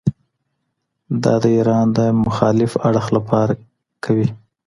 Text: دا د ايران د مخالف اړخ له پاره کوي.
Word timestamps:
دا 1.23 1.33
د 1.43 1.45
ايران 1.55 1.87
د 1.97 1.99
مخالف 2.25 2.71
اړخ 2.87 3.05
له 3.15 3.21
پاره 3.29 3.55
کوي. 4.03 4.27